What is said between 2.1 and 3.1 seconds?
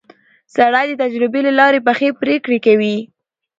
پرېکړې کوي